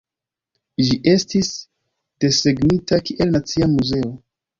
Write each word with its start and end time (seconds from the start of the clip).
Ĝi 0.85 0.95
estis 1.11 1.49
desegnita 2.25 2.99
kiel 3.11 3.35
nacia 3.37 3.69
muzeo. 3.75 4.09